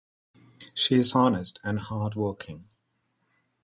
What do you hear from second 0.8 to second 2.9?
is honest and hardworking.